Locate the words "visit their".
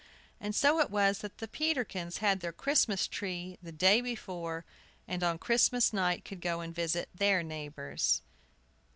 6.73-7.43